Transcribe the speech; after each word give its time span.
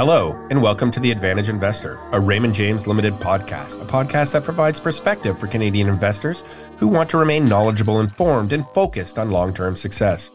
Hello, 0.00 0.34
and 0.48 0.62
welcome 0.62 0.90
to 0.92 0.98
The 0.98 1.10
Advantaged 1.10 1.50
Investor, 1.50 2.00
a 2.12 2.18
Raymond 2.18 2.54
James 2.54 2.86
Limited 2.86 3.12
podcast, 3.16 3.82
a 3.82 3.84
podcast 3.84 4.32
that 4.32 4.44
provides 4.44 4.80
perspective 4.80 5.38
for 5.38 5.46
Canadian 5.46 5.88
investors 5.88 6.42
who 6.78 6.88
want 6.88 7.10
to 7.10 7.18
remain 7.18 7.46
knowledgeable, 7.46 8.00
informed, 8.00 8.54
and 8.54 8.66
focused 8.68 9.18
on 9.18 9.30
long 9.30 9.52
term 9.52 9.76
success. 9.76 10.30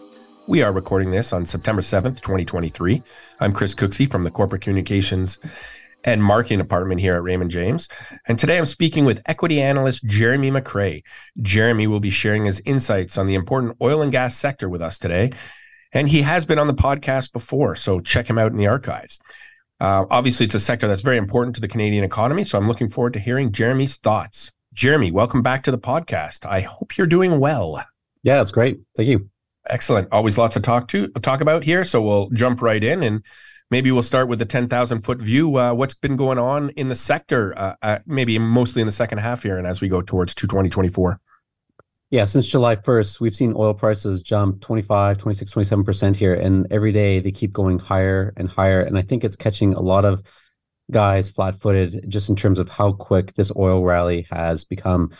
We 0.45 0.61
are 0.61 0.71
recording 0.71 1.09
this 1.09 1.33
on 1.33 1.47
September 1.47 1.81
7th, 1.81 2.21
2023. 2.21 3.01
I'm 3.39 3.53
Chris 3.53 3.73
Cooksey 3.73 4.07
from 4.07 4.23
the 4.23 4.29
Corporate 4.29 4.61
Communications 4.61 5.39
and 6.03 6.23
Marketing 6.23 6.59
Department 6.59 7.01
here 7.01 7.15
at 7.15 7.23
Raymond 7.23 7.49
James. 7.49 7.89
And 8.27 8.37
today 8.37 8.59
I'm 8.59 8.67
speaking 8.67 9.03
with 9.03 9.23
equity 9.25 9.59
analyst 9.59 10.05
Jeremy 10.05 10.51
McCrea. 10.51 11.01
Jeremy 11.41 11.87
will 11.87 11.99
be 11.99 12.11
sharing 12.11 12.45
his 12.45 12.61
insights 12.65 13.17
on 13.17 13.25
the 13.25 13.33
important 13.33 13.77
oil 13.81 14.03
and 14.03 14.11
gas 14.11 14.37
sector 14.37 14.69
with 14.69 14.83
us 14.83 14.99
today. 14.99 15.31
And 15.91 16.09
he 16.09 16.23
has 16.23 16.45
been 16.45 16.59
on 16.59 16.67
the 16.67 16.73
podcast 16.73 17.31
before, 17.31 17.73
so 17.75 18.01
check 18.01 18.29
him 18.29 18.37
out 18.37 18.51
in 18.51 18.57
the 18.57 18.67
archives. 18.67 19.17
Uh, 19.79 20.05
obviously, 20.09 20.45
it's 20.45 20.55
a 20.55 20.59
sector 20.59 20.87
that's 20.87 21.01
very 21.01 21.17
important 21.17 21.55
to 21.55 21.61
the 21.61 21.67
Canadian 21.67 22.03
economy. 22.03 22.43
So 22.43 22.57
I'm 22.57 22.67
looking 22.67 22.89
forward 22.89 23.13
to 23.13 23.19
hearing 23.19 23.51
Jeremy's 23.51 23.97
thoughts. 23.97 24.51
Jeremy, 24.73 25.11
welcome 25.11 25.41
back 25.41 25.63
to 25.63 25.71
the 25.71 25.77
podcast. 25.77 26.45
I 26.45 26.61
hope 26.61 26.97
you're 26.97 27.07
doing 27.07 27.39
well. 27.39 27.83
Yeah, 28.23 28.37
that's 28.37 28.51
great. 28.51 28.79
Thank 28.95 29.09
you. 29.09 29.29
Excellent. 29.67 30.07
Always 30.11 30.37
lots 30.37 30.53
to 30.55 30.59
talk 30.59 30.87
to 30.89 31.07
talk 31.21 31.41
about 31.41 31.63
here. 31.63 31.83
So 31.83 32.01
we'll 32.01 32.29
jump 32.31 32.61
right 32.61 32.83
in 32.83 33.03
and 33.03 33.23
maybe 33.71 33.91
we'll 33.91 34.03
start 34.03 34.27
with 34.27 34.39
the 34.39 34.45
10,000 34.45 35.01
foot 35.01 35.19
view. 35.19 35.57
Uh, 35.57 35.73
what's 35.73 35.95
been 35.95 36.15
going 36.15 36.37
on 36.37 36.69
in 36.71 36.89
the 36.89 36.95
sector, 36.95 37.57
uh, 37.57 37.75
uh, 37.81 37.99
maybe 38.05 38.37
mostly 38.37 38.81
in 38.81 38.85
the 38.85 38.91
second 38.91 39.19
half 39.19 39.43
here 39.43 39.57
and 39.57 39.65
as 39.65 39.81
we 39.81 39.89
go 39.89 40.01
towards 40.01 40.35
2024? 40.35 41.19
Yeah, 42.15 42.23
since 42.23 42.47
July 42.47 42.77
1st, 42.77 43.19
we've 43.19 43.35
seen 43.35 43.53
oil 43.57 43.73
prices 43.73 44.21
jump 44.21 44.61
25, 44.61 45.17
26, 45.17 45.53
27% 45.53 46.15
here. 46.15 46.33
And 46.33 46.65
every 46.71 46.93
day 46.93 47.19
they 47.19 47.33
keep 47.33 47.51
going 47.51 47.77
higher 47.77 48.31
and 48.37 48.47
higher. 48.47 48.79
And 48.79 48.97
I 48.97 49.01
think 49.01 49.25
it's 49.25 49.35
catching 49.35 49.73
a 49.73 49.81
lot 49.81 50.05
of 50.05 50.23
guys 50.89 51.29
flat 51.29 51.59
footed 51.59 52.09
just 52.09 52.29
in 52.29 52.37
terms 52.37 52.57
of 52.57 52.69
how 52.69 52.93
quick 52.93 53.33
this 53.33 53.51
oil 53.57 53.83
rally 53.83 54.27
has 54.31 54.63
become. 54.63 55.11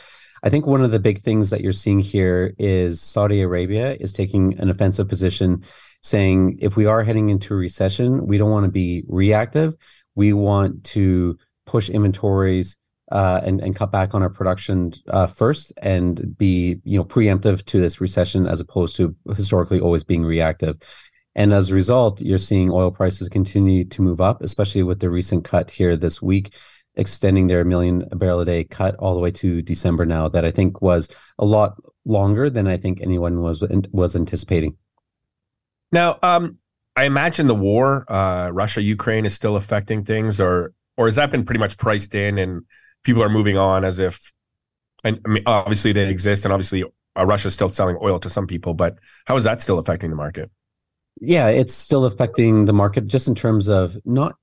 I 0.41 0.49
think 0.49 0.67
one 0.67 0.85
of 0.85 0.91
the 0.91 0.99
big 0.99 1.21
things 1.21 1.49
that 1.49 1.59
you're 1.59 1.73
seeing 1.73 1.99
here 1.99 2.53
is 2.57 3.01
Saudi 3.01 3.41
Arabia 3.41 3.97
is 3.99 4.13
taking 4.13 4.57
an 4.57 4.69
offensive 4.69 5.09
position, 5.09 5.65
saying 6.01 6.59
if 6.61 6.77
we 6.77 6.85
are 6.85 7.03
heading 7.03 7.27
into 7.27 7.55
a 7.55 7.57
recession, 7.57 8.25
we 8.25 8.37
don't 8.37 8.51
want 8.51 8.67
to 8.67 8.71
be 8.71 9.03
reactive. 9.09 9.75
We 10.15 10.31
want 10.31 10.85
to 10.85 11.37
push 11.65 11.89
inventories 11.89 12.77
uh, 13.11 13.41
and 13.43 13.61
and 13.61 13.75
cut 13.75 13.91
back 13.91 14.15
on 14.15 14.21
our 14.23 14.29
production 14.29 14.93
uh, 15.07 15.27
first 15.27 15.73
and 15.77 16.37
be 16.37 16.81
you 16.83 16.97
know 16.97 17.05
preemptive 17.05 17.63
to 17.65 17.79
this 17.79 18.01
recession 18.01 18.47
as 18.47 18.59
opposed 18.59 18.95
to 18.95 19.15
historically 19.35 19.79
always 19.79 20.03
being 20.03 20.23
reactive. 20.23 20.77
And 21.35 21.53
as 21.53 21.69
a 21.69 21.75
result, 21.75 22.21
you're 22.21 22.37
seeing 22.37 22.71
oil 22.71 22.91
prices 22.91 23.27
continue 23.27 23.83
to 23.85 24.01
move 24.01 24.21
up, 24.21 24.41
especially 24.41 24.83
with 24.83 25.01
the 25.01 25.09
recent 25.09 25.43
cut 25.43 25.69
here 25.69 25.97
this 25.97 26.21
week, 26.21 26.53
extending 26.95 27.47
their 27.47 27.65
million 27.65 28.07
barrel 28.13 28.39
a 28.39 28.45
day 28.45 28.63
cut 28.63 28.95
all 28.95 29.13
the 29.13 29.19
way 29.19 29.31
to 29.31 29.61
December 29.61 30.05
now. 30.05 30.29
That 30.29 30.45
I 30.45 30.51
think 30.51 30.81
was 30.81 31.09
a 31.37 31.45
lot 31.45 31.77
longer 32.05 32.49
than 32.49 32.67
I 32.67 32.77
think 32.77 33.01
anyone 33.01 33.41
was 33.41 33.63
was 33.91 34.15
anticipating. 34.15 34.77
Now, 35.91 36.17
um, 36.23 36.57
I 36.95 37.03
imagine 37.03 37.47
the 37.47 37.55
war, 37.55 38.11
uh, 38.11 38.49
Russia 38.51 38.81
Ukraine, 38.81 39.25
is 39.25 39.35
still 39.35 39.57
affecting 39.57 40.03
things, 40.03 40.39
or 40.39 40.73
or 40.97 41.05
has 41.05 41.17
that 41.17 41.29
been 41.29 41.45
pretty 41.45 41.59
much 41.59 41.77
priced 41.77 42.15
in 42.15 42.37
and 42.37 42.63
people 43.05 43.23
are 43.23 43.29
moving 43.29 43.57
on 43.57 43.85
as 43.85 43.99
if, 43.99 44.33
and 45.05 45.21
I 45.25 45.29
mean, 45.29 45.43
obviously 45.45 45.93
they 45.93 46.09
exist, 46.09 46.43
and 46.43 46.53
obviously 46.53 46.83
uh, 47.17 47.25
Russia's 47.25 47.53
still 47.53 47.69
selling 47.69 47.97
oil 48.01 48.19
to 48.19 48.29
some 48.29 48.47
people, 48.47 48.73
but 48.73 48.97
how 49.25 49.37
is 49.37 49.45
that 49.45 49.61
still 49.61 49.79
affecting 49.79 50.09
the 50.09 50.15
market? 50.17 50.51
Yeah, 51.21 51.47
it's 51.47 51.73
still 51.73 52.03
affecting 52.03 52.65
the 52.65 52.73
market 52.73 53.07
just 53.07 53.29
in 53.29 53.35
terms 53.35 53.69
of 53.69 53.97
not 54.03 54.35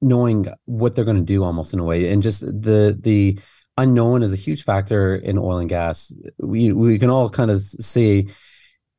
knowing 0.00 0.48
what 0.64 0.96
they're 0.96 1.04
going 1.04 1.18
to 1.18 1.22
do, 1.22 1.44
almost 1.44 1.72
in 1.72 1.78
a 1.78 1.84
way, 1.84 2.10
and 2.10 2.22
just 2.22 2.40
the 2.40 2.98
the 3.00 3.38
unknown 3.76 4.22
is 4.22 4.32
a 4.32 4.36
huge 4.36 4.64
factor 4.64 5.14
in 5.14 5.38
oil 5.38 5.58
and 5.58 5.68
gas. 5.68 6.12
We 6.38 6.72
we 6.72 6.98
can 6.98 7.10
all 7.10 7.30
kind 7.30 7.50
of 7.50 7.62
say 7.62 8.26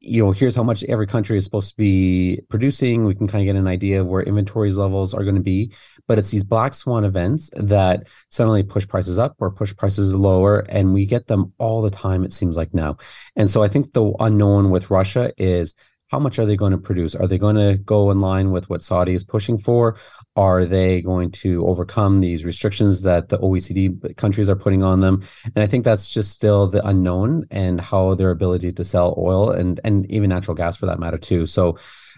you 0.03 0.25
know, 0.25 0.31
here's 0.31 0.56
how 0.56 0.63
much 0.63 0.84
every 0.85 1.06
country 1.06 1.38
is 1.38 1.45
supposed 1.45 1.69
to 1.69 1.78
be 1.78 2.41
producing. 2.50 3.06
We 3.06 3.13
can 3.13 3.28
kind 3.28 3.44
of 3.44 3.45
get 3.45 3.59
an 3.59 3.67
idea 3.67 4.01
of 4.01 4.07
where 4.07 4.23
inventories 4.23 4.78
levels 4.78 5.13
are 5.13 5.23
going 5.23 5.35
to 5.35 5.41
be. 5.41 5.73
But 6.07 6.17
it's 6.17 6.31
these 6.31 6.44
black 6.44 6.73
swan 6.73 7.06
events 7.06 7.51
that 7.53 8.07
suddenly 8.29 8.63
push 8.63 8.88
prices 8.88 9.19
up 9.19 9.35
or 9.38 9.51
push 9.51 9.75
prices 9.75 10.13
lower. 10.16 10.59
And 10.69 10.91
we 10.91 11.06
get 11.06 11.28
them 11.28 11.53
all 11.59 11.84
the 11.84 11.91
time, 11.91 12.23
it 12.23 12.34
seems 12.34 12.57
like 12.57 12.73
now. 12.73 12.97
And 13.35 13.47
so 13.47 13.61
I 13.61 13.67
think 13.67 13.91
the 13.91 14.11
unknown 14.19 14.72
with 14.72 14.90
Russia 14.90 15.31
is 15.38 15.75
how 16.11 16.19
much 16.19 16.38
are 16.38 16.45
they 16.45 16.57
going 16.57 16.73
to 16.73 16.77
produce? 16.77 17.16
Are 17.16 17.25
they 17.25 17.38
going 17.38 17.55
to 17.55 17.77
go 17.77 18.11
in 18.11 18.19
line 18.19 18.51
with 18.51 18.69
what 18.69 18.83
Saudi 18.83 19.13
is 19.13 19.23
pushing 19.23 19.57
for? 19.57 19.97
Are 20.35 20.66
they 20.66 21.01
going 21.01 21.31
to 21.31 21.66
overcome 21.66 22.19
these 22.19 22.44
restrictions 22.44 23.01
that 23.03 23.29
the 23.29 23.39
OECD 23.39 24.17
countries 24.17 24.49
are 24.49 24.57
putting 24.57 24.83
on 24.83 24.99
them? 24.99 25.23
And 25.55 25.63
I 25.63 25.67
think 25.67 25.85
that's 25.85 26.09
just 26.09 26.31
still 26.31 26.67
the 26.67 26.85
unknown 26.85 27.45
and 27.49 27.79
how 27.79 28.13
their 28.16 28.31
ability 28.31 28.73
to 28.73 28.83
sell 28.83 29.16
oil 29.17 29.51
and 29.51 29.79
and 29.85 30.05
even 30.11 30.29
natural 30.29 30.55
gas 30.55 30.75
for 30.75 30.85
that 30.88 30.99
matter 30.99 31.17
too. 31.17 31.47
So, 31.47 31.77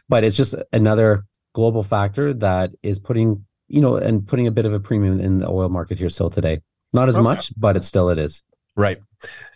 but 0.10 0.24
it's 0.24 0.38
just 0.38 0.56
another 0.74 1.26
global 1.54 1.84
factor 1.84 2.34
that 2.34 2.72
is 2.82 2.98
putting 2.98 3.46
you 3.68 3.80
know 3.80 3.98
and 3.98 4.28
putting 4.28 4.48
a 4.48 4.52
bit 4.52 4.66
of 4.66 4.74
a 4.74 4.80
premium 4.80 5.20
in 5.20 5.38
the 5.38 5.48
oil 5.48 5.70
market 5.70 6.00
here 6.00 6.10
still 6.10 6.32
today. 6.32 6.62
Not 6.94 7.10
as 7.10 7.16
okay. 7.16 7.24
much, 7.24 7.52
but 7.56 7.78
it 7.78 7.84
still 7.84 8.10
it 8.10 8.18
is. 8.18 8.42
Right. 8.76 9.00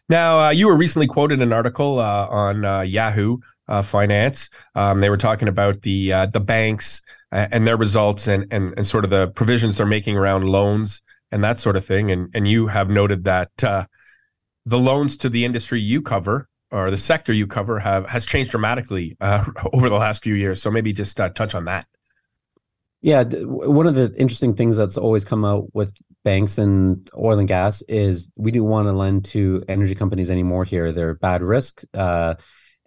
Now, 0.09 0.40
uh, 0.40 0.50
you 0.52 0.68
were 0.68 0.78
recently 0.78 1.08
quoted 1.08 1.36
in 1.36 1.42
an 1.42 1.54
article 1.54 2.00
uh, 2.00 2.28
on 2.28 2.64
uh, 2.64 2.81
Yahoo 2.81 3.40
uh, 3.68 3.82
finance. 3.82 4.50
Um, 4.76 5.02
they 5.02 5.10
were 5.10 5.18
talking 5.18 5.48
about 5.48 5.82
the 5.82 6.14
uh, 6.14 6.26
the 6.28 6.40
banks 6.40 7.02
uh, 7.32 7.48
and 7.52 7.68
their 7.68 7.78
results 7.78 8.28
and, 8.28 8.52
and 8.52 8.74
and 8.78 8.86
sort 8.86 9.04
of 9.04 9.10
the 9.10 9.28
provisions 9.28 9.78
they're 9.78 9.86
making 9.86 10.18
around 10.18 10.46
loans 10.46 11.02
and 11.32 11.44
that 11.44 11.60
sort 11.60 11.76
of 11.76 11.86
thing. 11.86 12.12
And 12.12 12.30
and 12.34 12.48
you 12.48 12.68
have 12.68 12.90
noted 12.90 13.24
that 13.26 13.64
uh, 13.64 13.86
the 14.66 14.80
loans 14.80 15.18
to 15.18 15.30
the 15.30 15.46
industry 15.46 15.80
you 15.80 16.02
cover 16.02 16.48
or 16.72 16.92
the 16.92 16.98
sector 16.98 17.32
you 17.34 17.48
cover 17.48 17.80
have 17.80 18.08
has 18.10 18.26
changed 18.26 18.52
dramatically 18.52 19.18
uh, 19.22 19.46
over 19.74 19.90
the 19.90 19.96
last 19.96 20.24
few 20.24 20.36
years. 20.36 20.62
So 20.62 20.72
maybe 20.72 20.94
just 20.94 21.20
uh, 21.20 21.30
touch 21.30 21.56
on 21.56 21.66
that. 21.66 21.86
Yeah, 23.02 23.24
one 23.24 23.86
of 23.86 23.94
the 23.94 24.14
interesting 24.18 24.56
things 24.56 24.76
that's 24.76 24.98
always 24.98 25.24
come 25.24 25.46
out 25.46 25.74
with 25.74 25.94
banks 26.24 26.58
and 26.58 27.08
oil 27.16 27.38
and 27.38 27.48
gas 27.48 27.84
is 27.84 28.32
we 28.36 28.52
do 28.52 28.64
want 28.64 28.88
to 28.88 28.92
lend 28.92 29.24
to 29.26 29.64
energy 29.68 29.94
companies 29.94 30.32
anymore 30.32 30.66
here. 30.66 30.92
They're 30.92 31.14
bad 31.14 31.44
risk. 31.44 31.84
Uh, 31.94 32.36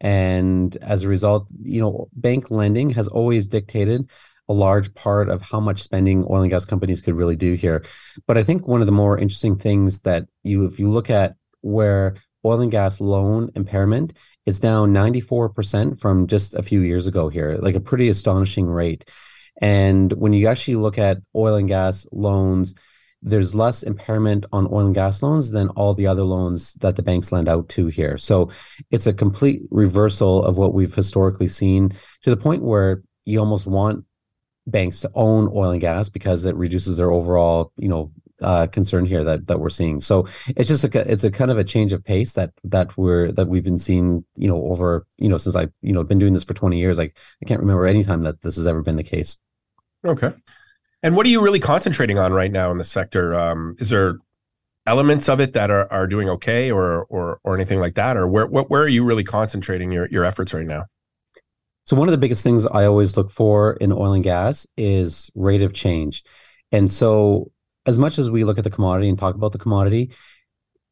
and 0.00 0.76
as 0.78 1.02
a 1.02 1.08
result, 1.08 1.48
you 1.62 1.80
know, 1.80 2.08
bank 2.14 2.50
lending 2.50 2.90
has 2.90 3.08
always 3.08 3.46
dictated 3.46 4.08
a 4.48 4.52
large 4.52 4.92
part 4.94 5.28
of 5.28 5.42
how 5.42 5.60
much 5.60 5.82
spending 5.82 6.24
oil 6.28 6.42
and 6.42 6.50
gas 6.50 6.64
companies 6.64 7.02
could 7.02 7.14
really 7.14 7.36
do 7.36 7.54
here. 7.54 7.84
But 8.26 8.36
I 8.36 8.42
think 8.42 8.66
one 8.66 8.80
of 8.80 8.86
the 8.86 8.92
more 8.92 9.16
interesting 9.16 9.56
things 9.56 10.00
that 10.00 10.26
you, 10.42 10.64
if 10.64 10.80
you 10.80 10.90
look 10.90 11.10
at 11.10 11.36
where 11.60 12.16
oil 12.44 12.60
and 12.60 12.70
gas 12.70 13.00
loan 13.00 13.50
impairment 13.54 14.14
is 14.46 14.58
down 14.58 14.92
94% 14.92 16.00
from 16.00 16.26
just 16.26 16.54
a 16.54 16.62
few 16.62 16.80
years 16.80 17.06
ago 17.06 17.28
here, 17.28 17.58
like 17.60 17.74
a 17.74 17.80
pretty 17.80 18.08
astonishing 18.08 18.66
rate. 18.66 19.08
And 19.60 20.12
when 20.14 20.32
you 20.32 20.48
actually 20.48 20.76
look 20.76 20.98
at 20.98 21.18
oil 21.36 21.54
and 21.54 21.68
gas 21.68 22.06
loans, 22.10 22.74
there's 23.22 23.54
less 23.54 23.82
impairment 23.82 24.46
on 24.52 24.66
oil 24.66 24.86
and 24.86 24.94
gas 24.94 25.22
loans 25.22 25.50
than 25.50 25.68
all 25.70 25.94
the 25.94 26.06
other 26.06 26.22
loans 26.22 26.74
that 26.74 26.96
the 26.96 27.02
banks 27.02 27.32
lend 27.32 27.48
out 27.48 27.68
to 27.68 27.88
here. 27.88 28.16
So 28.16 28.50
it's 28.90 29.06
a 29.06 29.12
complete 29.12 29.62
reversal 29.70 30.42
of 30.42 30.56
what 30.56 30.72
we've 30.72 30.94
historically 30.94 31.48
seen 31.48 31.92
to 32.22 32.30
the 32.30 32.36
point 32.36 32.62
where 32.62 33.02
you 33.26 33.38
almost 33.38 33.66
want 33.66 34.04
banks 34.66 35.00
to 35.00 35.10
own 35.14 35.50
oil 35.54 35.70
and 35.70 35.80
gas 35.80 36.08
because 36.08 36.44
it 36.44 36.54
reduces 36.56 36.96
their 36.96 37.10
overall, 37.10 37.72
you 37.76 37.88
know, 37.88 38.12
uh, 38.42 38.66
concern 38.68 39.04
here 39.04 39.22
that 39.22 39.46
that 39.48 39.60
we're 39.60 39.68
seeing. 39.68 40.00
So 40.00 40.26
it's 40.56 40.68
just 40.68 40.84
a 40.84 41.10
it's 41.10 41.24
a 41.24 41.30
kind 41.30 41.50
of 41.50 41.58
a 41.58 41.64
change 41.64 41.92
of 41.92 42.02
pace 42.02 42.32
that 42.32 42.52
that 42.64 42.96
we're 42.96 43.32
that 43.32 43.48
we've 43.48 43.64
been 43.64 43.78
seeing, 43.78 44.24
you 44.34 44.48
know, 44.48 44.64
over 44.64 45.06
you 45.18 45.28
know 45.28 45.36
since 45.36 45.54
I 45.54 45.68
you 45.82 45.92
know 45.92 46.02
been 46.04 46.18
doing 46.18 46.32
this 46.32 46.44
for 46.44 46.54
twenty 46.54 46.78
years. 46.78 46.96
Like 46.96 47.18
I 47.42 47.44
can't 47.44 47.60
remember 47.60 47.86
any 47.86 48.02
time 48.02 48.22
that 48.22 48.40
this 48.40 48.56
has 48.56 48.66
ever 48.66 48.82
been 48.82 48.96
the 48.96 49.02
case. 49.02 49.38
Okay. 50.04 50.32
And 51.02 51.16
what 51.16 51.24
are 51.26 51.30
you 51.30 51.42
really 51.42 51.60
concentrating 51.60 52.18
on 52.18 52.32
right 52.32 52.52
now 52.52 52.70
in 52.70 52.78
the 52.78 52.84
sector? 52.84 53.34
Um, 53.34 53.76
is 53.78 53.90
there 53.90 54.18
elements 54.86 55.28
of 55.28 55.40
it 55.40 55.54
that 55.54 55.70
are, 55.70 55.90
are 55.92 56.06
doing 56.06 56.28
okay 56.28 56.70
or, 56.70 57.04
or, 57.04 57.40
or 57.42 57.54
anything 57.54 57.80
like 57.80 57.94
that? 57.94 58.16
Or 58.16 58.26
where, 58.26 58.46
where 58.46 58.82
are 58.82 58.88
you 58.88 59.04
really 59.04 59.24
concentrating 59.24 59.92
your, 59.92 60.08
your 60.08 60.24
efforts 60.24 60.52
right 60.52 60.66
now? 60.66 60.86
So 61.84 61.96
one 61.96 62.08
of 62.08 62.12
the 62.12 62.18
biggest 62.18 62.44
things 62.44 62.66
I 62.66 62.84
always 62.84 63.16
look 63.16 63.30
for 63.30 63.74
in 63.74 63.92
oil 63.92 64.12
and 64.12 64.22
gas 64.22 64.66
is 64.76 65.30
rate 65.34 65.62
of 65.62 65.72
change. 65.72 66.22
And 66.70 66.90
so 66.90 67.50
as 67.86 67.98
much 67.98 68.18
as 68.18 68.30
we 68.30 68.44
look 68.44 68.58
at 68.58 68.64
the 68.64 68.70
commodity 68.70 69.08
and 69.08 69.18
talk 69.18 69.34
about 69.34 69.52
the 69.52 69.58
commodity, 69.58 70.10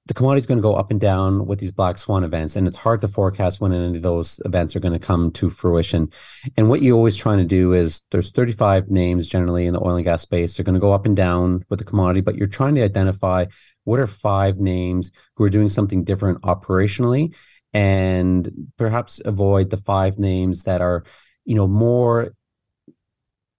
the 0.08 0.14
commodity 0.14 0.40
is 0.40 0.46
going 0.46 0.58
to 0.58 0.62
go 0.62 0.74
up 0.74 0.90
and 0.90 1.00
down 1.00 1.46
with 1.46 1.60
these 1.60 1.70
black 1.70 1.98
swan 1.98 2.24
events 2.24 2.56
and 2.56 2.66
it's 2.66 2.78
hard 2.78 3.00
to 3.02 3.08
forecast 3.08 3.60
when 3.60 3.72
any 3.72 3.98
of 3.98 4.02
those 4.02 4.40
events 4.46 4.74
are 4.74 4.80
going 4.80 4.94
to 4.94 4.98
come 4.98 5.30
to 5.32 5.50
fruition. 5.50 6.10
And 6.56 6.70
what 6.70 6.82
you're 6.82 6.96
always 6.96 7.14
trying 7.14 7.38
to 7.38 7.44
do 7.44 7.74
is 7.74 8.00
there's 8.10 8.30
35 8.30 8.90
names 8.90 9.28
generally 9.28 9.66
in 9.66 9.74
the 9.74 9.84
oil 9.84 9.96
and 9.96 10.04
gas 10.04 10.22
space. 10.22 10.56
They're 10.56 10.64
going 10.64 10.74
to 10.74 10.80
go 10.80 10.92
up 10.92 11.04
and 11.04 11.14
down 11.14 11.64
with 11.68 11.78
the 11.78 11.84
commodity 11.84 12.22
but 12.22 12.36
you're 12.36 12.46
trying 12.46 12.74
to 12.76 12.82
identify 12.82 13.44
what 13.84 14.00
are 14.00 14.06
five 14.06 14.58
names 14.58 15.12
who 15.36 15.44
are 15.44 15.50
doing 15.50 15.68
something 15.68 16.04
different 16.04 16.40
operationally 16.42 17.34
and 17.74 18.50
perhaps 18.78 19.20
avoid 19.24 19.68
the 19.68 19.76
five 19.76 20.18
names 20.18 20.62
that 20.64 20.80
are 20.80 21.04
you 21.44 21.54
know 21.54 21.66
more 21.66 22.34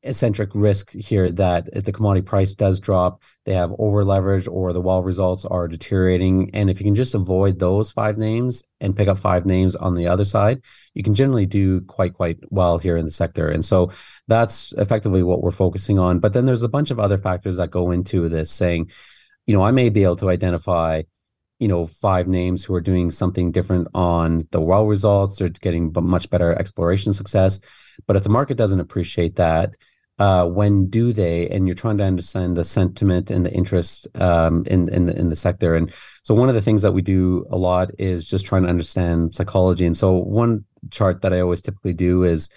eccentric 0.04 0.50
risk 0.54 0.92
here 0.92 1.31
that 1.31 1.69
if 1.74 1.84
the 1.84 1.92
commodity 1.92 2.25
price 2.25 2.54
does 2.54 2.80
drop, 2.80 3.22
they 3.46 3.54
have 3.54 3.74
over 3.78 4.06
leverage 4.06 4.48
or 4.48 4.72
the 4.72 4.81
well 4.81 5.04
results 5.04 5.46
are 5.46 5.68
deteriorating. 5.68 6.50
And 6.54 6.69
if 6.69 6.80
you 6.80 6.86
can 6.86 6.96
just 6.96 7.16
avoid 7.16 7.60
those 7.60 7.92
five 7.92 8.18
names 8.18 8.63
and 8.80 8.96
pick 8.96 9.07
up 9.07 9.18
five 9.18 9.46
names 9.46 9.75
on 9.75 9.96
the 9.96 10.07
other 10.07 10.25
side, 10.25 10.62
you 10.94 11.04
can 11.04 11.16
generally 11.16 11.46
do 11.46 11.81
quite, 11.81 12.13
quite 12.13 12.40
well 12.50 12.78
here 12.78 12.98
in 12.98 13.06
the 13.06 13.12
sector. 13.12 13.50
And 13.50 13.63
so 13.63 13.92
that's 14.28 14.74
effectively 14.78 15.24
what 15.24 15.42
we're 15.42 15.51
focusing 15.51 16.00
on. 16.00 16.19
But 16.19 16.34
then 16.34 16.46
there's 16.46 16.63
a 16.63 16.69
bunch 16.69 16.92
of 16.92 17.00
other 17.00 17.18
factors 17.18 17.57
that 17.57 17.72
go 17.72 17.92
into 17.92 18.30
this 18.30 18.51
saying, 18.51 18.92
you 19.46 19.54
know, 19.54 19.63
I 19.63 19.72
may 19.72 19.90
be 19.90 20.04
able 20.04 20.18
to 20.18 20.30
identify 20.30 21.04
you 21.60 21.68
know 21.68 21.86
five 21.86 22.28
names 22.28 22.63
who 22.63 22.74
are 22.74 22.81
doing 22.81 23.12
something 23.12 23.51
different 23.51 23.88
on 23.94 24.48
the 24.51 24.62
well 24.62 24.86
results 24.86 25.42
or 25.42 25.50
getting 25.50 25.92
much 25.94 26.30
better 26.30 26.54
exploration 26.54 27.12
success 27.13 27.60
but 28.07 28.16
if 28.16 28.24
the 28.24 28.30
market 28.30 28.57
doesn't 28.57 28.80
appreciate 28.80 29.36
that 29.36 29.75
uh, 30.19 30.45
when 30.45 30.88
do 30.88 31.13
they? 31.13 31.48
And 31.50 31.66
you're 31.66 31.75
trying 31.75 31.98
to 31.98 32.04
understand 32.04 32.57
the 32.57 32.66
sentiment 32.66 33.31
and 33.31 33.45
the 33.45 33.51
interest 33.51 34.07
um, 34.16 34.63
in 34.68 34.89
in 34.89 35.06
the, 35.06 35.18
in 35.18 35.30
the 35.30 35.36
sector. 35.36 35.75
And 35.75 35.92
so 36.24 36.36
one 36.36 36.50
of 36.50 36.56
the 36.56 36.62
things 36.62 36.81
that 36.81 36.92
we 36.92 37.01
do 37.01 37.45
a 37.50 37.57
lot 37.57 37.92
is 37.98 38.27
just 38.27 38.45
trying 38.45 38.63
to 38.63 38.69
understand 38.69 39.33
psychology. 39.33 39.86
And 39.86 39.95
so 39.95 40.12
one 40.12 40.66
chart 40.92 41.21
that 41.21 41.33
I 41.33 41.39
always 41.39 41.62
typically 41.62 41.94
do 41.94 42.24
is, 42.24 42.50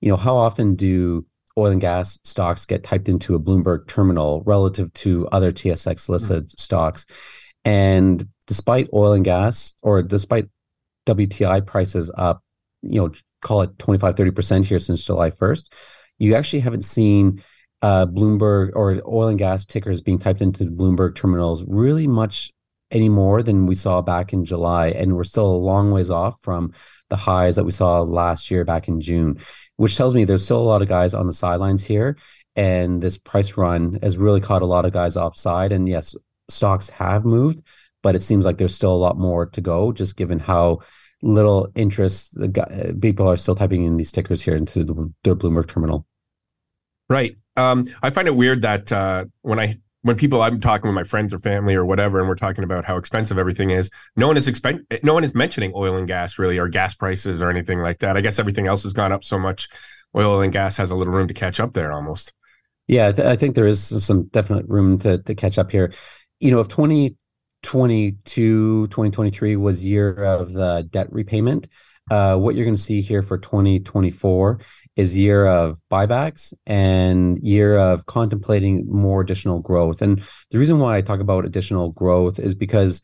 you 0.00 0.10
know, 0.10 0.16
how 0.16 0.36
often 0.36 0.74
do 0.74 1.24
oil 1.56 1.70
and 1.70 1.80
gas 1.80 2.18
stocks 2.24 2.66
get 2.66 2.82
typed 2.82 3.08
into 3.08 3.36
a 3.36 3.40
Bloomberg 3.40 3.86
terminal 3.86 4.42
relative 4.44 4.92
to 4.94 5.28
other 5.28 5.52
TSX 5.52 6.08
listed 6.08 6.46
mm-hmm. 6.46 6.58
stocks? 6.58 7.06
And 7.64 8.28
despite 8.48 8.88
oil 8.92 9.12
and 9.12 9.24
gas, 9.24 9.72
or 9.82 10.02
despite 10.02 10.48
WTI 11.06 11.64
prices 11.64 12.10
up, 12.16 12.42
you 12.82 13.00
know, 13.00 13.12
call 13.40 13.62
it 13.62 13.78
25, 13.78 14.16
30% 14.16 14.64
here 14.64 14.78
since 14.78 15.04
July 15.04 15.30
1st, 15.30 15.72
you 16.18 16.34
actually 16.34 16.60
haven't 16.60 16.84
seen 16.84 17.42
uh, 17.82 18.06
Bloomberg 18.06 18.70
or 18.74 19.00
oil 19.06 19.28
and 19.28 19.38
gas 19.38 19.66
tickers 19.66 20.00
being 20.00 20.18
typed 20.18 20.40
into 20.40 20.64
Bloomberg 20.64 21.14
terminals 21.14 21.64
really 21.68 22.06
much 22.06 22.50
any 22.90 23.08
more 23.08 23.42
than 23.42 23.66
we 23.66 23.74
saw 23.74 24.00
back 24.00 24.32
in 24.32 24.44
July. 24.44 24.88
And 24.88 25.16
we're 25.16 25.24
still 25.24 25.46
a 25.46 25.56
long 25.56 25.90
ways 25.90 26.10
off 26.10 26.40
from 26.40 26.72
the 27.10 27.16
highs 27.16 27.56
that 27.56 27.64
we 27.64 27.72
saw 27.72 28.00
last 28.02 28.50
year 28.50 28.64
back 28.64 28.88
in 28.88 29.00
June, 29.00 29.38
which 29.76 29.96
tells 29.96 30.14
me 30.14 30.24
there's 30.24 30.44
still 30.44 30.60
a 30.60 30.62
lot 30.62 30.82
of 30.82 30.88
guys 30.88 31.12
on 31.12 31.26
the 31.26 31.32
sidelines 31.32 31.84
here. 31.84 32.16
And 32.56 33.02
this 33.02 33.18
price 33.18 33.56
run 33.56 33.98
has 34.02 34.16
really 34.16 34.40
caught 34.40 34.62
a 34.62 34.66
lot 34.66 34.84
of 34.84 34.92
guys 34.92 35.16
offside. 35.16 35.72
And 35.72 35.88
yes, 35.88 36.14
stocks 36.48 36.88
have 36.88 37.24
moved, 37.24 37.62
but 38.02 38.14
it 38.14 38.22
seems 38.22 38.46
like 38.46 38.58
there's 38.58 38.74
still 38.74 38.94
a 38.94 38.96
lot 38.96 39.18
more 39.18 39.46
to 39.46 39.60
go, 39.60 39.92
just 39.92 40.16
given 40.16 40.38
how 40.38 40.80
little 41.24 41.68
interest. 41.74 42.38
The 42.38 42.96
people 43.00 43.26
are 43.26 43.36
still 43.36 43.54
typing 43.54 43.84
in 43.84 43.96
these 43.96 44.12
tickers 44.12 44.42
here 44.42 44.54
into 44.54 44.84
the, 44.84 45.12
their 45.24 45.34
Bloomberg 45.34 45.68
terminal. 45.68 46.06
Right. 47.08 47.36
Um, 47.56 47.84
I 48.02 48.10
find 48.10 48.28
it 48.28 48.36
weird 48.36 48.62
that 48.62 48.92
uh, 48.92 49.24
when 49.42 49.58
I 49.58 49.78
when 50.02 50.16
people 50.16 50.42
I'm 50.42 50.60
talking 50.60 50.88
with 50.88 50.94
my 50.94 51.04
friends 51.04 51.32
or 51.32 51.38
family 51.38 51.74
or 51.74 51.84
whatever, 51.84 52.18
and 52.18 52.28
we're 52.28 52.34
talking 52.34 52.62
about 52.62 52.84
how 52.84 52.98
expensive 52.98 53.38
everything 53.38 53.70
is, 53.70 53.90
no 54.16 54.26
one 54.26 54.36
is 54.36 54.48
expect 54.48 54.80
no 55.02 55.14
one 55.14 55.24
is 55.24 55.34
mentioning 55.34 55.72
oil 55.74 55.96
and 55.96 56.06
gas 56.06 56.38
really 56.38 56.58
or 56.58 56.68
gas 56.68 56.94
prices 56.94 57.40
or 57.40 57.48
anything 57.48 57.80
like 57.80 58.00
that. 58.00 58.16
I 58.16 58.20
guess 58.20 58.38
everything 58.38 58.66
else 58.66 58.82
has 58.82 58.92
gone 58.92 59.12
up 59.12 59.24
so 59.24 59.38
much. 59.38 59.68
Oil 60.14 60.42
and 60.42 60.52
gas 60.52 60.76
has 60.76 60.90
a 60.90 60.96
little 60.96 61.12
room 61.12 61.28
to 61.28 61.34
catch 61.34 61.58
up 61.58 61.72
there 61.72 61.92
almost. 61.92 62.32
Yeah, 62.86 63.12
th- 63.12 63.26
I 63.26 63.34
think 63.34 63.54
there 63.54 63.66
is 63.66 64.04
some 64.04 64.24
definite 64.24 64.66
room 64.68 64.98
to 65.00 65.18
to 65.22 65.34
catch 65.34 65.58
up 65.58 65.70
here. 65.70 65.92
You 66.38 66.50
know, 66.50 66.60
if 66.60 66.68
20 66.68 67.16
2022, 67.64 68.86
2023 68.88 69.56
was 69.56 69.84
year 69.84 70.14
of 70.22 70.52
the 70.52 70.86
debt 70.90 71.10
repayment. 71.10 71.66
Uh, 72.10 72.36
what 72.36 72.54
you're 72.54 72.66
going 72.66 72.76
to 72.76 72.80
see 72.80 73.00
here 73.00 73.22
for 73.22 73.38
2024 73.38 74.60
is 74.96 75.16
year 75.16 75.46
of 75.46 75.80
buybacks 75.90 76.52
and 76.66 77.38
year 77.42 77.76
of 77.76 78.04
contemplating 78.06 78.86
more 78.88 79.22
additional 79.22 79.60
growth. 79.60 80.02
And 80.02 80.22
the 80.50 80.58
reason 80.58 80.78
why 80.78 80.98
I 80.98 81.00
talk 81.00 81.20
about 81.20 81.46
additional 81.46 81.90
growth 81.90 82.38
is 82.38 82.54
because 82.54 83.00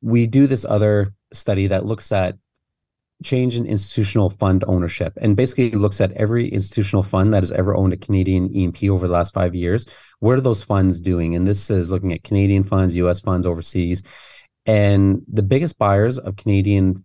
we 0.00 0.26
do 0.26 0.46
this 0.46 0.64
other 0.64 1.12
study 1.32 1.66
that 1.66 1.84
looks 1.84 2.12
at 2.12 2.36
change 3.22 3.56
in 3.56 3.66
institutional 3.66 4.30
fund 4.30 4.64
ownership 4.66 5.12
and 5.20 5.36
basically 5.36 5.70
looks 5.70 6.00
at 6.00 6.12
every 6.12 6.48
institutional 6.48 7.02
fund 7.02 7.32
that 7.32 7.42
has 7.42 7.52
ever 7.52 7.74
owned 7.74 7.92
a 7.92 7.96
Canadian 7.96 8.54
E&P 8.54 8.90
over 8.90 9.06
the 9.06 9.12
last 9.12 9.34
five 9.34 9.54
years. 9.54 9.86
What 10.20 10.36
are 10.36 10.40
those 10.40 10.62
funds 10.62 11.00
doing? 11.00 11.34
And 11.34 11.46
this 11.46 11.70
is 11.70 11.90
looking 11.90 12.12
at 12.12 12.24
Canadian 12.24 12.64
funds, 12.64 12.96
US 12.96 13.20
funds 13.20 13.46
overseas. 13.46 14.04
And 14.66 15.22
the 15.28 15.42
biggest 15.42 15.78
buyers 15.78 16.18
of 16.18 16.36
Canadian 16.36 17.04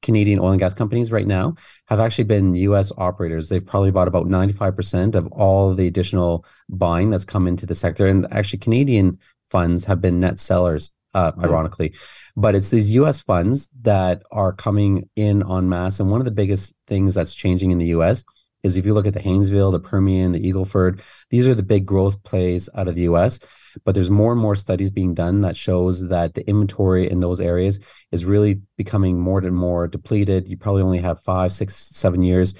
Canadian 0.00 0.38
oil 0.40 0.52
and 0.52 0.58
gas 0.58 0.72
companies 0.72 1.12
right 1.12 1.26
now 1.26 1.54
have 1.88 2.00
actually 2.00 2.24
been 2.24 2.54
US 2.54 2.92
operators. 2.96 3.48
They've 3.48 3.64
probably 3.64 3.90
bought 3.90 4.08
about 4.08 4.26
95% 4.26 5.14
of 5.14 5.26
all 5.28 5.74
the 5.74 5.86
additional 5.86 6.44
buying 6.68 7.10
that's 7.10 7.26
come 7.26 7.46
into 7.46 7.66
the 7.66 7.74
sector. 7.74 8.06
And 8.06 8.26
actually, 8.32 8.60
Canadian 8.60 9.18
funds 9.50 9.84
have 9.84 10.00
been 10.00 10.20
net 10.20 10.40
sellers, 10.40 10.92
uh, 11.16 11.32
mm-hmm. 11.32 11.44
ironically. 11.44 11.94
But 12.36 12.54
it's 12.54 12.70
these 12.70 12.92
US 12.92 13.20
funds 13.20 13.68
that 13.82 14.22
are 14.30 14.52
coming 14.52 15.08
in 15.16 15.42
en 15.50 15.68
masse. 15.68 15.98
And 15.98 16.10
one 16.10 16.20
of 16.20 16.26
the 16.26 16.30
biggest 16.42 16.74
things 16.86 17.14
that's 17.14 17.34
changing 17.34 17.70
in 17.70 17.78
the 17.78 17.92
US 17.96 18.22
is 18.62 18.76
if 18.76 18.84
you 18.84 18.92
look 18.92 19.06
at 19.06 19.14
the 19.14 19.20
Haynesville, 19.20 19.72
the 19.72 19.80
Permian, 19.80 20.32
the 20.32 20.46
Eagle 20.46 20.66
Ford, 20.66 21.00
these 21.30 21.46
are 21.46 21.54
the 21.54 21.62
big 21.62 21.86
growth 21.86 22.22
plays 22.22 22.68
out 22.74 22.88
of 22.88 22.94
the 22.94 23.02
US. 23.02 23.40
But 23.84 23.94
there's 23.94 24.10
more 24.10 24.32
and 24.32 24.40
more 24.40 24.56
studies 24.56 24.90
being 24.90 25.14
done 25.14 25.42
that 25.42 25.56
shows 25.56 26.08
that 26.08 26.34
the 26.34 26.46
inventory 26.48 27.10
in 27.10 27.20
those 27.20 27.40
areas 27.40 27.80
is 28.12 28.24
really 28.24 28.62
becoming 28.76 29.18
more 29.18 29.38
and 29.38 29.56
more 29.56 29.86
depleted. 29.86 30.48
You 30.48 30.56
probably 30.56 30.82
only 30.82 30.98
have 30.98 31.22
five, 31.22 31.52
six, 31.52 31.74
seven 31.76 32.22
years. 32.22 32.54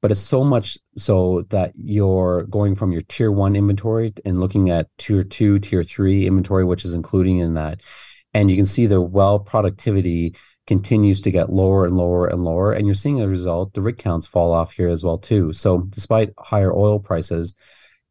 But 0.00 0.12
it's 0.12 0.20
so 0.20 0.44
much 0.44 0.78
so 0.96 1.44
that 1.50 1.72
you're 1.76 2.44
going 2.44 2.76
from 2.76 2.92
your 2.92 3.02
tier 3.02 3.32
one 3.32 3.56
inventory 3.56 4.14
and 4.24 4.38
looking 4.38 4.70
at 4.70 4.86
tier 4.96 5.24
two, 5.24 5.58
tier 5.58 5.82
three 5.82 6.26
inventory, 6.26 6.64
which 6.64 6.84
is 6.84 6.94
including 6.94 7.38
in 7.38 7.54
that 7.54 7.80
and 8.34 8.50
you 8.50 8.56
can 8.56 8.66
see 8.66 8.86
the 8.86 9.00
well 9.00 9.38
productivity 9.38 10.34
continues 10.66 11.22
to 11.22 11.30
get 11.30 11.50
lower 11.50 11.86
and 11.86 11.96
lower 11.96 12.26
and 12.26 12.44
lower 12.44 12.72
and 12.72 12.86
you're 12.86 12.94
seeing 12.94 13.20
a 13.20 13.28
result 13.28 13.72
the 13.72 13.80
rig 13.80 13.96
counts 13.96 14.26
fall 14.26 14.52
off 14.52 14.72
here 14.72 14.88
as 14.88 15.02
well 15.02 15.18
too. 15.18 15.52
So 15.52 15.78
despite 15.78 16.32
higher 16.38 16.72
oil 16.72 16.98
prices 16.98 17.54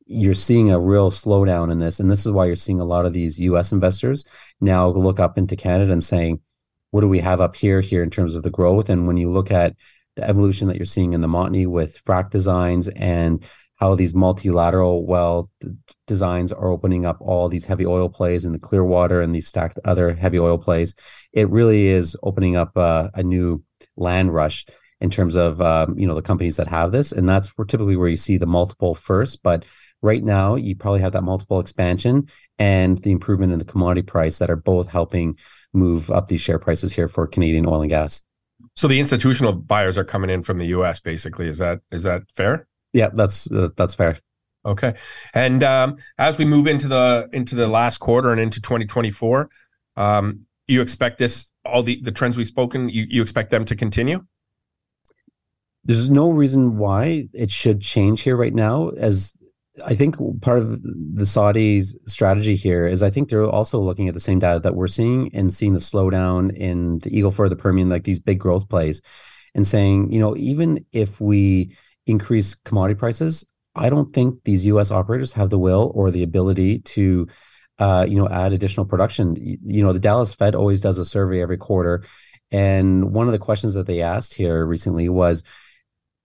you're 0.05 0.33
seeing 0.33 0.71
a 0.71 0.79
real 0.79 1.11
slowdown 1.11 1.71
in 1.71 1.79
this 1.79 1.99
and 1.99 2.09
this 2.09 2.25
is 2.25 2.31
why 2.31 2.45
you're 2.45 2.55
seeing 2.55 2.79
a 2.79 2.85
lot 2.85 3.05
of 3.05 3.13
these 3.13 3.39
US 3.39 3.71
investors 3.71 4.25
now 4.59 4.87
look 4.87 5.19
up 5.19 5.37
into 5.37 5.55
Canada 5.55 5.91
and 5.91 6.03
saying 6.03 6.41
what 6.91 7.01
do 7.01 7.07
we 7.07 7.19
have 7.19 7.41
up 7.41 7.55
here 7.55 7.81
here 7.81 8.01
in 8.01 8.09
terms 8.09 8.33
of 8.33 8.43
the 8.43 8.49
growth? 8.49 8.89
And 8.89 9.07
when 9.07 9.17
you 9.17 9.29
look 9.29 9.51
at 9.51 9.75
the 10.17 10.27
evolution 10.27 10.67
that 10.67 10.77
you're 10.77 10.85
seeing 10.85 11.13
in 11.13 11.21
the 11.21 11.27
Montney 11.27 11.65
with 11.65 12.03
frac 12.03 12.31
designs 12.31 12.89
and 12.89 13.45
how 13.75 13.93
these 13.93 14.15
multilateral 14.15 15.05
well 15.05 15.49
designs 16.07 16.51
are 16.51 16.69
opening 16.69 17.05
up 17.05 17.17
all 17.21 17.47
these 17.47 17.65
heavy 17.65 17.85
oil 17.85 18.09
plays 18.09 18.43
in 18.43 18.51
the 18.51 18.59
Clearwater 18.59 19.21
and 19.21 19.33
these 19.33 19.47
stacked 19.47 19.79
other 19.85 20.15
heavy 20.15 20.39
oil 20.39 20.57
plays. 20.57 20.95
It 21.31 21.49
really 21.49 21.87
is 21.87 22.17
opening 22.23 22.55
up 22.55 22.75
uh, 22.75 23.09
a 23.13 23.21
new 23.21 23.63
land 23.95 24.33
rush 24.33 24.65
in 24.99 25.11
terms 25.11 25.35
of 25.35 25.61
um, 25.61 25.97
you 25.97 26.07
know 26.07 26.15
the 26.15 26.23
companies 26.23 26.57
that 26.57 26.67
have 26.67 26.91
this, 26.91 27.11
and 27.11 27.29
that's 27.29 27.49
where 27.49 27.65
typically 27.65 27.95
where 27.95 28.09
you 28.09 28.17
see 28.17 28.37
the 28.37 28.47
multiple 28.47 28.95
first. 28.95 29.43
But 29.43 29.63
right 30.01 30.23
now, 30.23 30.55
you 30.55 30.75
probably 30.75 31.01
have 31.01 31.11
that 31.11 31.23
multiple 31.23 31.59
expansion 31.59 32.27
and 32.57 32.97
the 33.03 33.11
improvement 33.11 33.53
in 33.53 33.59
the 33.59 33.65
commodity 33.65 34.01
price 34.01 34.39
that 34.39 34.49
are 34.49 34.55
both 34.55 34.87
helping 34.87 35.37
move 35.73 36.09
up 36.09 36.27
these 36.27 36.41
share 36.41 36.57
prices 36.57 36.93
here 36.93 37.07
for 37.07 37.27
Canadian 37.27 37.67
oil 37.67 37.81
and 37.81 37.91
gas. 37.91 38.23
So 38.77 38.87
the 38.87 38.99
institutional 38.99 39.53
buyers 39.53 39.97
are 39.97 40.03
coming 40.03 40.29
in 40.29 40.43
from 40.43 40.59
the 40.59 40.67
U.S. 40.67 40.99
Basically, 40.99 41.47
is 41.47 41.57
that 41.57 41.79
is 41.91 42.03
that 42.03 42.21
fair? 42.35 42.67
Yeah, 42.93 43.09
that's 43.11 43.51
uh, 43.51 43.69
that's 43.75 43.95
fair. 43.95 44.19
Okay, 44.63 44.93
and 45.33 45.63
um, 45.63 45.97
as 46.19 46.37
we 46.37 46.45
move 46.45 46.67
into 46.67 46.87
the 46.87 47.27
into 47.33 47.55
the 47.55 47.67
last 47.67 47.97
quarter 47.97 48.31
and 48.31 48.39
into 48.39 48.61
2024, 48.61 49.49
um, 49.95 50.41
you 50.67 50.81
expect 50.81 51.17
this 51.17 51.51
all 51.65 51.81
the 51.81 51.99
the 52.03 52.11
trends 52.11 52.37
we've 52.37 52.45
spoken. 52.45 52.87
You 52.87 53.07
you 53.09 53.23
expect 53.23 53.49
them 53.49 53.65
to 53.65 53.75
continue? 53.75 54.23
There's 55.83 56.11
no 56.11 56.29
reason 56.29 56.77
why 56.77 57.29
it 57.33 57.49
should 57.49 57.81
change 57.81 58.21
here 58.21 58.37
right 58.37 58.53
now. 58.53 58.89
As 58.89 59.33
I 59.85 59.95
think 59.95 60.15
part 60.41 60.59
of 60.59 60.81
the 60.81 61.25
Saudis' 61.25 61.93
strategy 62.07 62.55
here 62.55 62.87
is 62.87 63.03
I 63.03 63.09
think 63.09 63.29
they're 63.29 63.45
also 63.45 63.79
looking 63.79 64.07
at 64.07 64.13
the 64.13 64.19
same 64.19 64.39
data 64.39 64.59
that 64.59 64.75
we're 64.75 64.87
seeing 64.87 65.29
and 65.33 65.53
seeing 65.53 65.73
the 65.73 65.79
slowdown 65.79 66.55
in 66.55 66.99
the 66.99 67.15
Eagle 67.15 67.31
Ford, 67.31 67.51
the 67.51 67.55
Permian, 67.55 67.89
like 67.89 68.03
these 68.03 68.19
big 68.19 68.39
growth 68.39 68.69
plays, 68.69 69.01
and 69.53 69.67
saying, 69.67 70.11
you 70.11 70.19
know, 70.19 70.35
even 70.35 70.85
if 70.91 71.21
we 71.21 71.75
increase 72.05 72.55
commodity 72.55 72.97
prices, 72.97 73.45
I 73.75 73.89
don't 73.89 74.13
think 74.13 74.43
these 74.43 74.65
U.S. 74.67 74.91
operators 74.91 75.33
have 75.33 75.49
the 75.49 75.59
will 75.59 75.91
or 75.93 76.09
the 76.09 76.23
ability 76.23 76.79
to, 76.79 77.27
uh, 77.77 78.05
you 78.09 78.15
know, 78.15 78.27
add 78.27 78.53
additional 78.53 78.85
production. 78.85 79.35
You 79.37 79.83
know, 79.83 79.93
the 79.93 79.99
Dallas 79.99 80.33
Fed 80.33 80.55
always 80.55 80.81
does 80.81 80.97
a 80.97 81.05
survey 81.05 81.41
every 81.41 81.57
quarter, 81.57 82.03
and 82.51 83.11
one 83.11 83.27
of 83.27 83.33
the 83.33 83.39
questions 83.39 83.75
that 83.75 83.85
they 83.85 84.01
asked 84.01 84.33
here 84.33 84.65
recently 84.65 85.09
was, 85.09 85.43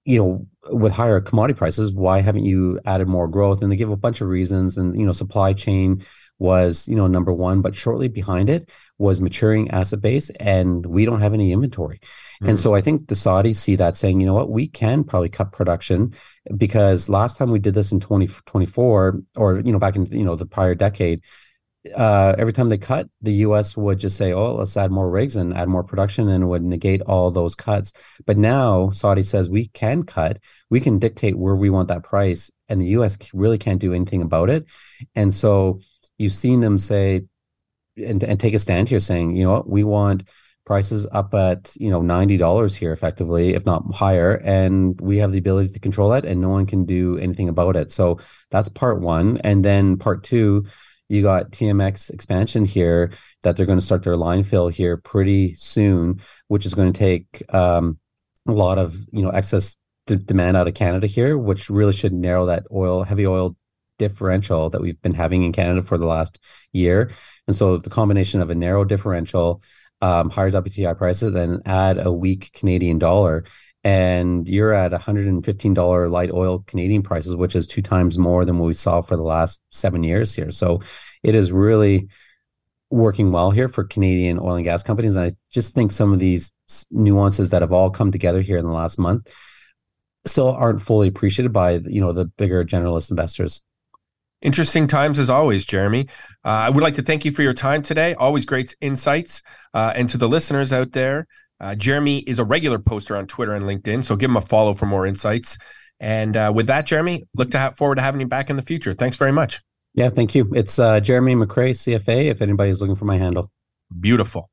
you 0.04 0.18
know, 0.18 0.46
with 0.70 0.92
higher 0.92 1.20
commodity 1.20 1.56
prices, 1.56 1.92
why 1.92 2.20
haven't 2.20 2.44
you 2.44 2.80
added 2.84 3.08
more 3.08 3.28
growth? 3.28 3.62
And 3.62 3.70
they 3.70 3.76
give 3.76 3.90
a 3.90 3.96
bunch 3.96 4.20
of 4.20 4.28
reasons. 4.28 4.76
And, 4.76 4.98
you 4.98 5.06
know, 5.06 5.12
supply 5.12 5.52
chain 5.52 6.04
was, 6.38 6.88
you 6.88 6.96
know, 6.96 7.06
number 7.06 7.32
one, 7.32 7.62
but 7.62 7.74
shortly 7.74 8.08
behind 8.08 8.50
it 8.50 8.68
was 8.98 9.20
maturing 9.20 9.70
asset 9.70 10.00
base 10.00 10.28
and 10.40 10.84
we 10.84 11.04
don't 11.04 11.20
have 11.20 11.34
any 11.34 11.52
inventory. 11.52 11.98
Mm-hmm. 11.98 12.50
And 12.50 12.58
so 12.58 12.74
I 12.74 12.80
think 12.80 13.08
the 13.08 13.14
Saudis 13.14 13.56
see 13.56 13.76
that 13.76 13.96
saying, 13.96 14.20
you 14.20 14.26
know 14.26 14.34
what, 14.34 14.50
we 14.50 14.66
can 14.66 15.04
probably 15.04 15.28
cut 15.28 15.52
production 15.52 16.14
because 16.56 17.08
last 17.08 17.36
time 17.36 17.50
we 17.50 17.60
did 17.60 17.74
this 17.74 17.92
in 17.92 18.00
2024 18.00 19.22
or, 19.36 19.60
you 19.60 19.72
know, 19.72 19.78
back 19.78 19.96
in, 19.96 20.06
you 20.06 20.24
know, 20.24 20.34
the 20.34 20.46
prior 20.46 20.74
decade, 20.74 21.22
uh, 21.94 22.34
every 22.38 22.52
time 22.52 22.68
they 22.68 22.78
cut, 22.78 23.08
the 23.22 23.32
U.S. 23.46 23.76
would 23.76 23.98
just 23.98 24.16
say, 24.16 24.32
"Oh, 24.32 24.54
let's 24.54 24.76
add 24.76 24.90
more 24.90 25.10
rigs 25.10 25.36
and 25.36 25.52
add 25.52 25.68
more 25.68 25.82
production," 25.82 26.28
and 26.28 26.48
would 26.48 26.62
negate 26.62 27.02
all 27.02 27.30
those 27.30 27.54
cuts. 27.54 27.92
But 28.24 28.38
now 28.38 28.90
Saudi 28.90 29.24
says 29.24 29.50
we 29.50 29.68
can 29.68 30.04
cut, 30.04 30.38
we 30.70 30.80
can 30.80 30.98
dictate 30.98 31.36
where 31.36 31.56
we 31.56 31.70
want 31.70 31.88
that 31.88 32.04
price, 32.04 32.50
and 32.68 32.80
the 32.80 32.86
U.S. 32.88 33.18
really 33.34 33.58
can't 33.58 33.80
do 33.80 33.92
anything 33.92 34.22
about 34.22 34.48
it. 34.48 34.66
And 35.14 35.34
so 35.34 35.80
you've 36.18 36.34
seen 36.34 36.60
them 36.60 36.78
say 36.78 37.22
and, 37.96 38.22
and 38.22 38.38
take 38.38 38.54
a 38.54 38.60
stand 38.60 38.88
here, 38.88 39.00
saying, 39.00 39.36
"You 39.36 39.44
know 39.44 39.52
what, 39.52 39.68
we 39.68 39.84
want." 39.84 40.24
prices 40.64 41.08
up 41.10 41.34
at 41.34 41.74
you 41.74 41.90
know 41.90 42.00
$90 42.00 42.76
here 42.76 42.92
effectively 42.92 43.54
if 43.54 43.66
not 43.66 43.82
higher 43.92 44.36
and 44.44 45.00
we 45.00 45.18
have 45.18 45.32
the 45.32 45.38
ability 45.38 45.72
to 45.72 45.80
control 45.80 46.10
that 46.10 46.24
and 46.24 46.40
no 46.40 46.50
one 46.50 46.66
can 46.66 46.84
do 46.84 47.18
anything 47.18 47.48
about 47.48 47.74
it 47.74 47.90
so 47.90 48.20
that's 48.48 48.68
part 48.68 49.00
one 49.00 49.38
and 49.38 49.64
then 49.64 49.96
part 49.96 50.22
two 50.22 50.64
you 51.12 51.22
got 51.22 51.50
TMX 51.50 52.08
expansion 52.08 52.64
here 52.64 53.12
that 53.42 53.54
they're 53.54 53.66
going 53.66 53.78
to 53.78 53.84
start 53.84 54.02
their 54.02 54.16
line 54.16 54.44
fill 54.44 54.68
here 54.68 54.96
pretty 54.96 55.54
soon, 55.56 56.20
which 56.48 56.64
is 56.64 56.72
going 56.72 56.90
to 56.90 56.98
take 56.98 57.42
um, 57.54 57.98
a 58.48 58.52
lot 58.52 58.78
of 58.78 58.96
you 59.12 59.22
know 59.22 59.28
excess 59.28 59.76
d- 60.06 60.16
demand 60.16 60.56
out 60.56 60.68
of 60.68 60.74
Canada 60.74 61.06
here, 61.06 61.36
which 61.36 61.68
really 61.68 61.92
should 61.92 62.14
narrow 62.14 62.46
that 62.46 62.64
oil 62.72 63.02
heavy 63.02 63.26
oil 63.26 63.54
differential 63.98 64.70
that 64.70 64.80
we've 64.80 65.00
been 65.02 65.12
having 65.12 65.42
in 65.42 65.52
Canada 65.52 65.82
for 65.82 65.98
the 65.98 66.06
last 66.06 66.38
year. 66.72 67.10
And 67.46 67.54
so 67.54 67.76
the 67.76 67.90
combination 67.90 68.40
of 68.40 68.48
a 68.48 68.54
narrow 68.54 68.84
differential, 68.84 69.62
um, 70.00 70.30
higher 70.30 70.50
WTI 70.50 70.96
prices, 70.96 71.34
then 71.34 71.60
add 71.66 71.98
a 71.98 72.10
weak 72.10 72.52
Canadian 72.54 72.98
dollar, 72.98 73.44
and 73.84 74.48
you're 74.48 74.72
at 74.72 74.92
$115 74.92 76.10
light 76.10 76.30
oil 76.32 76.60
Canadian 76.66 77.02
prices, 77.02 77.34
which 77.34 77.56
is 77.56 77.66
two 77.66 77.82
times 77.82 78.16
more 78.16 78.44
than 78.44 78.58
what 78.58 78.66
we 78.66 78.74
saw 78.74 79.00
for 79.00 79.16
the 79.16 79.22
last 79.22 79.60
seven 79.70 80.04
years 80.04 80.34
here. 80.34 80.50
So 80.50 80.80
it 81.22 81.34
is 81.34 81.50
really 81.50 82.08
working 82.90 83.32
well 83.32 83.50
here 83.50 83.68
for 83.68 83.84
Canadian 83.84 84.38
oil 84.38 84.54
and 84.54 84.64
gas 84.64 84.82
companies. 84.82 85.16
And 85.16 85.24
I 85.24 85.32
just 85.50 85.74
think 85.74 85.90
some 85.90 86.12
of 86.12 86.20
these 86.20 86.52
nuances 86.90 87.50
that 87.50 87.62
have 87.62 87.72
all 87.72 87.90
come 87.90 88.12
together 88.12 88.40
here 88.40 88.58
in 88.58 88.66
the 88.66 88.72
last 88.72 88.98
month 88.98 89.28
still 90.26 90.50
aren't 90.50 90.82
fully 90.82 91.08
appreciated 91.08 91.52
by 91.52 91.72
you 91.72 92.00
know 92.00 92.12
the 92.12 92.26
bigger 92.26 92.64
generalist 92.64 93.10
investors. 93.10 93.62
Interesting 94.40 94.88
times 94.88 95.18
as 95.18 95.30
always, 95.30 95.64
Jeremy. 95.64 96.08
Uh, 96.44 96.48
I 96.48 96.70
would 96.70 96.82
like 96.82 96.94
to 96.94 97.02
thank 97.02 97.24
you 97.24 97.30
for 97.30 97.42
your 97.42 97.54
time 97.54 97.80
today. 97.80 98.14
Always 98.14 98.44
great 98.44 98.74
insights. 98.80 99.40
Uh, 99.72 99.92
and 99.94 100.08
to 100.08 100.18
the 100.18 100.28
listeners 100.28 100.72
out 100.72 100.92
there, 100.92 101.28
uh, 101.62 101.74
Jeremy 101.76 102.18
is 102.18 102.38
a 102.38 102.44
regular 102.44 102.78
poster 102.78 103.16
on 103.16 103.26
Twitter 103.26 103.54
and 103.54 103.64
LinkedIn, 103.64 104.04
so 104.04 104.16
give 104.16 104.28
him 104.28 104.36
a 104.36 104.42
follow 104.42 104.74
for 104.74 104.86
more 104.86 105.06
insights. 105.06 105.56
And 106.00 106.36
uh, 106.36 106.52
with 106.54 106.66
that, 106.66 106.84
Jeremy, 106.84 107.24
look 107.36 107.52
to 107.52 107.58
have 107.58 107.76
forward 107.76 107.94
to 107.94 108.02
having 108.02 108.20
you 108.20 108.26
back 108.26 108.50
in 108.50 108.56
the 108.56 108.62
future. 108.62 108.92
Thanks 108.92 109.16
very 109.16 109.32
much. 109.32 109.62
Yeah, 109.94 110.08
thank 110.10 110.34
you. 110.34 110.50
It's 110.54 110.78
uh, 110.78 111.00
Jeremy 111.00 111.36
McCrea, 111.36 111.70
CFA, 111.70 112.26
if 112.26 112.42
anybody's 112.42 112.80
looking 112.80 112.96
for 112.96 113.04
my 113.04 113.18
handle. 113.18 113.50
Beautiful. 114.00 114.50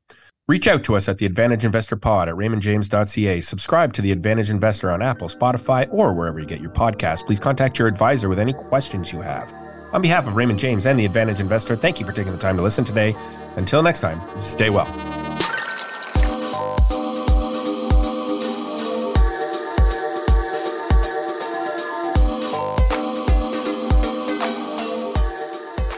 Reach 0.47 0.67
out 0.67 0.83
to 0.83 0.95
us 0.95 1.07
at 1.07 1.19
the 1.19 1.27
Advantaged 1.27 1.63
Investor 1.63 1.95
Pod 1.95 2.27
at 2.27 2.35
raymondjames.ca. 2.35 3.41
Subscribe 3.41 3.93
to 3.93 4.01
the 4.01 4.11
Advantaged 4.11 4.49
Investor 4.49 4.91
on 4.91 5.01
Apple, 5.01 5.29
Spotify, 5.29 5.87
or 5.91 6.13
wherever 6.13 6.39
you 6.39 6.45
get 6.45 6.59
your 6.59 6.71
podcasts. 6.71 7.25
Please 7.25 7.39
contact 7.39 7.77
your 7.77 7.87
advisor 7.87 8.29
with 8.29 8.39
any 8.39 8.53
questions 8.53 9.13
you 9.13 9.21
have. 9.21 9.53
On 9.93 10.01
behalf 10.01 10.27
of 10.27 10.35
Raymond 10.35 10.59
James 10.59 10.85
and 10.85 10.99
the 10.99 11.05
Advantaged 11.05 11.39
Investor, 11.39 11.75
thank 11.75 11.99
you 11.99 12.05
for 12.05 12.13
taking 12.13 12.31
the 12.31 12.37
time 12.39 12.57
to 12.57 12.63
listen 12.63 12.83
today. 12.83 13.15
Until 13.57 13.83
next 13.83 13.99
time, 13.99 14.19
stay 14.41 14.69
well. 14.71 15.28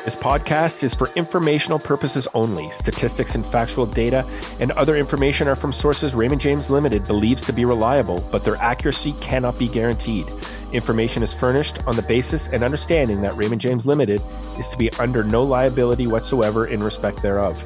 This 0.03 0.15
podcast 0.15 0.83
is 0.83 0.95
for 0.95 1.11
informational 1.15 1.77
purposes 1.77 2.27
only. 2.33 2.71
Statistics 2.71 3.35
and 3.35 3.45
factual 3.45 3.85
data 3.85 4.27
and 4.59 4.71
other 4.71 4.97
information 4.97 5.47
are 5.47 5.55
from 5.55 5.71
sources 5.71 6.15
Raymond 6.15 6.41
James 6.41 6.71
Limited 6.71 7.05
believes 7.05 7.43
to 7.43 7.53
be 7.53 7.65
reliable, 7.65 8.27
but 8.31 8.43
their 8.43 8.55
accuracy 8.55 9.13
cannot 9.21 9.59
be 9.59 9.67
guaranteed. 9.67 10.25
Information 10.73 11.21
is 11.21 11.35
furnished 11.35 11.85
on 11.85 11.95
the 11.95 12.01
basis 12.01 12.47
and 12.47 12.63
understanding 12.63 13.21
that 13.21 13.35
Raymond 13.35 13.61
James 13.61 13.85
Limited 13.85 14.19
is 14.57 14.69
to 14.69 14.77
be 14.77 14.89
under 14.93 15.23
no 15.23 15.43
liability 15.43 16.07
whatsoever 16.07 16.65
in 16.65 16.81
respect 16.81 17.21
thereof. 17.21 17.63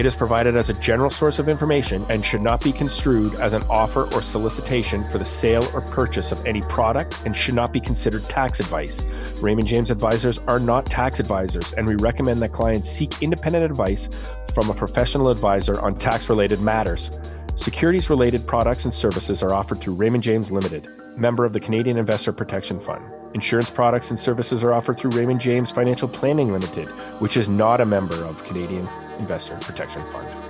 It 0.00 0.06
is 0.06 0.14
provided 0.14 0.56
as 0.56 0.70
a 0.70 0.80
general 0.80 1.10
source 1.10 1.38
of 1.38 1.46
information 1.46 2.06
and 2.08 2.24
should 2.24 2.40
not 2.40 2.64
be 2.64 2.72
construed 2.72 3.34
as 3.34 3.52
an 3.52 3.62
offer 3.64 4.10
or 4.14 4.22
solicitation 4.22 5.04
for 5.10 5.18
the 5.18 5.26
sale 5.26 5.68
or 5.74 5.82
purchase 5.82 6.32
of 6.32 6.42
any 6.46 6.62
product 6.62 7.18
and 7.26 7.36
should 7.36 7.52
not 7.52 7.70
be 7.70 7.80
considered 7.80 8.26
tax 8.26 8.60
advice. 8.60 9.02
Raymond 9.42 9.68
James 9.68 9.90
advisors 9.90 10.38
are 10.48 10.58
not 10.58 10.86
tax 10.86 11.20
advisors, 11.20 11.74
and 11.74 11.86
we 11.86 11.96
recommend 11.96 12.40
that 12.40 12.50
clients 12.50 12.88
seek 12.88 13.22
independent 13.22 13.62
advice 13.62 14.08
from 14.54 14.70
a 14.70 14.74
professional 14.74 15.28
advisor 15.28 15.78
on 15.82 15.98
tax 15.98 16.30
related 16.30 16.62
matters. 16.62 17.10
Securities 17.56 18.08
related 18.08 18.46
products 18.46 18.86
and 18.86 18.94
services 18.94 19.42
are 19.42 19.52
offered 19.52 19.82
through 19.82 19.96
Raymond 19.96 20.22
James 20.22 20.50
Limited, 20.50 20.88
member 21.18 21.44
of 21.44 21.52
the 21.52 21.60
Canadian 21.60 21.98
Investor 21.98 22.32
Protection 22.32 22.80
Fund. 22.80 23.19
Insurance 23.32 23.70
products 23.70 24.10
and 24.10 24.18
services 24.18 24.64
are 24.64 24.72
offered 24.72 24.98
through 24.98 25.12
Raymond 25.12 25.40
James 25.40 25.70
Financial 25.70 26.08
Planning 26.08 26.52
Limited, 26.52 26.88
which 27.20 27.36
is 27.36 27.48
not 27.48 27.80
a 27.80 27.86
member 27.86 28.24
of 28.24 28.44
Canadian 28.44 28.88
Investor 29.18 29.56
Protection 29.60 30.02
Fund. 30.12 30.49